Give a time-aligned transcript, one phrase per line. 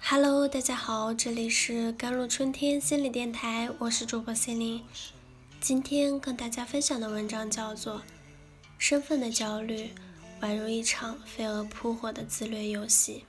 [0.00, 4.84] Hello，大家好，这里是甘露春天心理电台，我是主播心灵。
[5.60, 8.00] 今天跟大家分享的文章叫做
[8.76, 9.94] 《身份的焦虑
[10.42, 13.24] 宛如一场飞蛾扑火的自虐游戏》。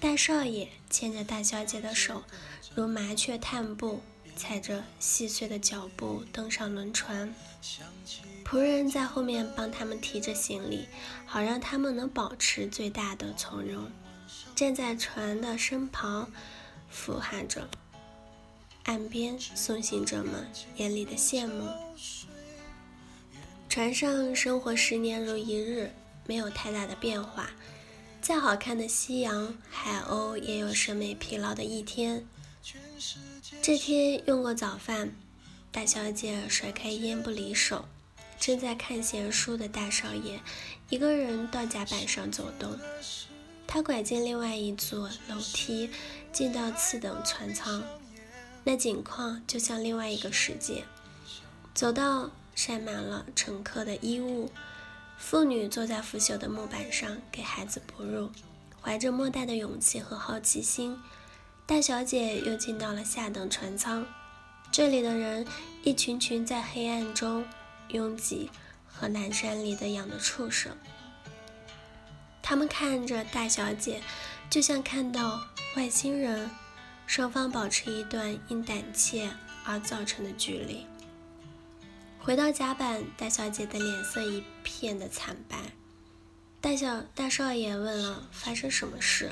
[0.00, 2.22] 大少爷牵着大小姐的手，
[2.74, 4.02] 如麻雀探步，
[4.36, 7.34] 踩着细碎的脚步登上轮船。
[8.44, 10.86] 仆人在后面帮他们提着行李，
[11.24, 13.90] 好让他们能保持最大的从容。
[14.54, 16.30] 站在船的身旁，
[16.88, 17.68] 俯瞰着
[18.84, 20.46] 岸边送行者们
[20.76, 21.68] 眼里的羡慕。
[23.68, 25.90] 船上生活十年如一日，
[26.26, 27.50] 没有太大的变化。
[28.22, 32.26] 再好看的夕阳、海鸥，也有审美疲劳的一天。
[33.62, 35.14] 这天用过早饭，
[35.70, 37.84] 大小姐甩开烟不离手，
[38.40, 40.40] 正在看闲书的大少爷
[40.88, 42.78] 一个人到甲板上走动。
[43.66, 45.90] 他拐进另外一座楼梯，
[46.32, 47.84] 进到次等船舱，
[48.64, 50.84] 那景况就像另外一个世界。
[51.74, 54.50] 走到晒满了乘客的衣物。
[55.18, 58.30] 妇女坐在腐朽的木板上给孩子哺乳，
[58.80, 60.98] 怀着莫大的勇气和好奇心。
[61.66, 64.06] 大小姐又进到了下等船舱，
[64.70, 65.44] 这里的人
[65.82, 67.44] 一群群在黑暗中
[67.88, 68.48] 拥挤，
[68.86, 70.70] 和南山里的养的畜生。
[72.40, 74.00] 他们看着大小姐，
[74.48, 75.40] 就像看到
[75.76, 76.48] 外星人。
[77.08, 79.30] 双方保持一段因胆怯
[79.64, 80.84] 而造成的距离。
[82.18, 85.56] 回到甲板，大小姐的脸色一片的惨白。
[86.66, 89.30] 大小大少爷问了发生什么事，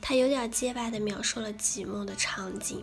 [0.00, 2.82] 他有点结巴的描述了几幕的场景。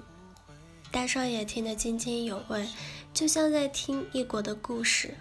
[0.91, 2.67] 大少爷听得津津有味，
[3.11, 5.15] 就像在听异国的故事。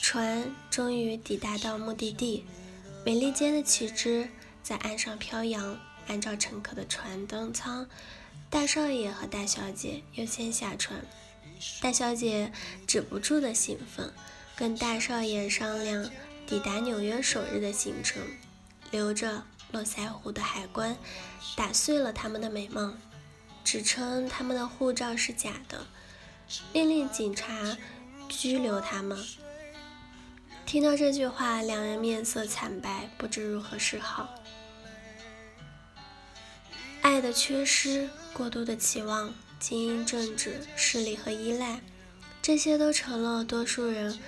[0.00, 2.44] 船终于抵达到目的地，
[3.04, 4.28] 美利坚的旗帜
[4.62, 5.76] 在岸上飘扬。
[6.06, 7.88] 按照乘客的船登舱，
[8.48, 11.04] 大少爷和大小姐优先下船。
[11.80, 12.52] 大小姐
[12.86, 14.12] 止不住的兴奋，
[14.54, 16.08] 跟大少爷商量
[16.52, 18.20] 抵达纽约首日的行程。
[18.90, 20.94] 留着络腮胡的海关
[21.56, 22.94] 打碎了他们的美梦，
[23.64, 25.86] 指称他们的护照是假的，
[26.74, 27.78] 命令警察
[28.28, 29.18] 拘留他们。
[30.66, 34.28] 听到这句话，两人面色惨白，不知如何是好。
[37.00, 39.32] 爱的缺失，过度的期望。
[39.58, 41.80] 精英政治势力和依赖，
[42.42, 44.18] 这些都成了多数人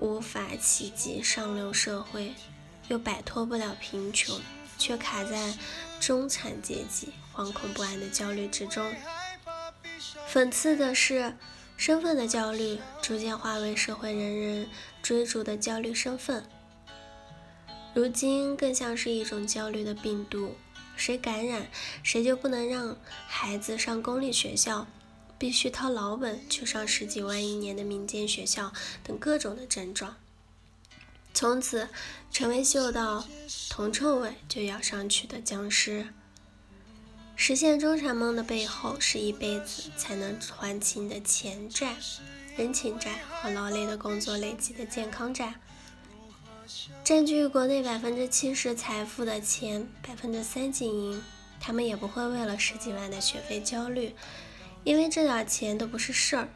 [0.00, 2.34] 无法企及上流社会，
[2.88, 4.40] 又摆脱不了贫穷，
[4.78, 5.54] 却卡在
[6.00, 8.92] 中产阶级惶恐不安的焦虑之中。
[10.32, 11.36] 讽刺的是，
[11.76, 14.68] 身份的焦虑逐渐化为社会人人
[15.02, 16.44] 追逐的焦虑身份，
[17.92, 20.56] 如今更像是一种焦虑的病毒。
[20.96, 21.66] 谁感染，
[22.02, 22.96] 谁就不能让
[23.26, 24.86] 孩子上公立学校，
[25.40, 30.16] 必须掏老本去上十几万一年的民间学校等各种的症状，
[31.32, 31.88] 从此
[32.30, 33.24] 成为嗅到
[33.70, 36.08] 铜臭味就要上去的僵尸。
[37.36, 41.96] 实现中产梦的背后，是一辈子才能还清的钱债、
[42.54, 45.54] 人情债和劳累的工作累积的健康债。
[47.02, 51.24] 占据国内百分之七十财富的钱百分之三精英，
[51.58, 54.14] 他们也不会为了十几万的学费焦虑，
[54.84, 56.48] 因为这点钱都不是事儿。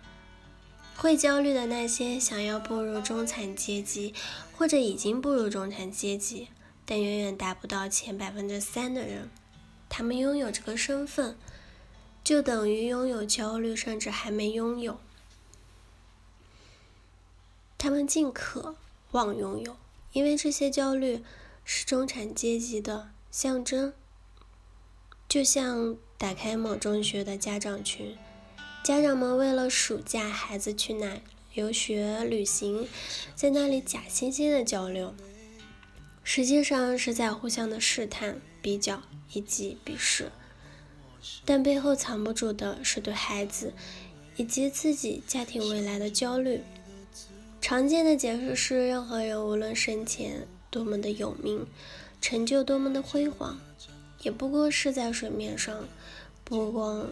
[0.96, 4.14] 会焦虑的那些想要步入中产阶级，
[4.52, 6.48] 或者已经步入中产阶级，
[6.86, 9.30] 但远远达不到前百分之三的人，
[9.88, 11.36] 他们拥有这个身份，
[12.22, 14.98] 就等于拥有焦虑，甚至还没拥有。
[17.76, 18.76] 他们尽可
[19.10, 19.76] 望拥有。
[20.12, 21.24] 因为这些焦虑
[21.64, 23.92] 是中产阶级的象征，
[25.34, 28.16] 就像打开某中学的家长群，
[28.84, 31.20] 家长们为了暑假孩子去哪
[31.54, 32.86] 留学旅行，
[33.34, 35.12] 在那里假惺惺的交流，
[36.22, 39.02] 实际上是在互相的试探、比较
[39.32, 40.30] 以及鄙视，
[41.44, 43.72] 但背后藏不住的是对孩子
[44.36, 46.60] 以及自己家庭未来的焦虑。
[47.60, 51.66] 常见的解释是，任何人无论生前多么的有名，
[52.20, 53.58] 成就多么的辉煌，
[54.24, 55.86] 也不过是在水面上，
[56.42, 57.06] 波光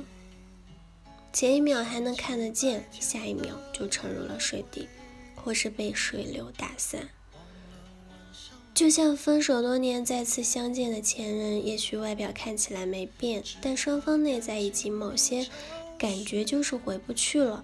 [1.32, 4.88] 前一秒还能看得见，下一秒就沉入了水底，
[5.36, 7.08] 或是被水流打散。
[8.74, 15.46] 就像分手多年再次相见的前任，也许外表看起来没变，但双方内在已经某些
[15.96, 17.62] 感觉就是回不去了。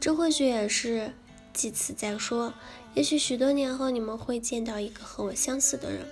[0.00, 1.12] 这或许也是。
[1.52, 2.52] 记此再说。
[2.94, 6.04] 也许许多年后你们会见到一个和我相似的人，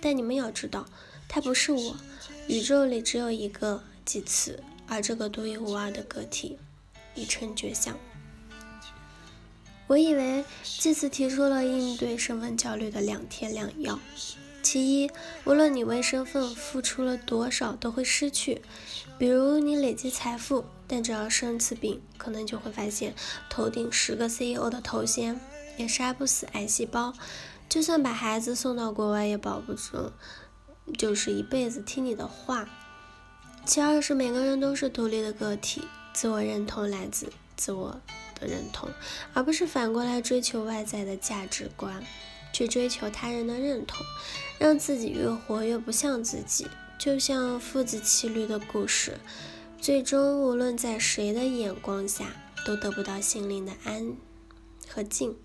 [0.00, 0.84] 但你们要知道，
[1.28, 1.96] 他不是我。
[2.46, 6.58] 宇宙里只有一个祭此，而这个独一无二的个体
[7.14, 7.96] 已成绝响。
[9.86, 13.98] 我以为祭此提出了应对身份焦虑的两天两要：
[14.62, 15.10] 其一，
[15.44, 18.62] 无论你为身份付出了多少，都会失去。
[19.18, 23.14] 比如你累积财富，但只要生次病，可能就会发现
[23.48, 25.40] 头顶十个 CEO 的头衔。
[25.76, 27.12] 也杀不死癌细胞，
[27.68, 30.12] 就算把孩子送到国外，也保不住，
[30.98, 32.68] 就是一辈子听你的话。
[33.64, 35.82] 其二是每个人都是独立的个体，
[36.12, 37.98] 自我认同来自自我
[38.38, 38.90] 的认同，
[39.32, 42.04] 而不是反过来追求外在的价值观，
[42.52, 44.04] 去追求他人的认同，
[44.58, 46.66] 让自己越活越不像自己。
[46.98, 49.18] 就像父子骑驴的故事，
[49.80, 52.26] 最终无论在谁的眼光下，
[52.66, 54.14] 都得不到心灵的安
[54.88, 55.36] 和静。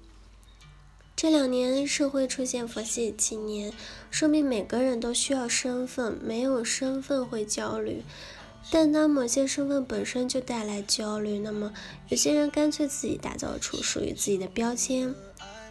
[1.22, 3.74] 这两年社会出现佛系青年，
[4.10, 8.04] 说明每个人都需要身份，没有身份会焦虑。
[8.72, 11.74] 但当某些身份本身就带来焦虑，那么
[12.08, 15.14] 有些人干脆自己打造出属于自己的标签，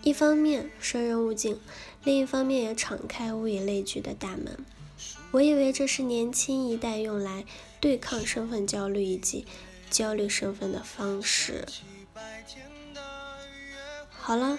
[0.02, 1.58] 一方面生人勿近，
[2.04, 4.66] 另一方面也敞开物以类聚的大门。
[5.30, 7.46] 我以为这是年轻一代用来
[7.80, 9.46] 对抗身份焦虑以及
[9.88, 11.66] 焦虑身份的方式。
[14.10, 14.58] 好了。